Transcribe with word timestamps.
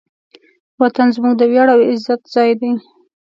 وطن 0.81 1.07
زموږ 1.15 1.33
د 1.37 1.43
ویاړ 1.51 1.67
او 1.75 1.79
عزت 1.89 2.21
ځای 2.33 2.51
دی. 2.61 2.71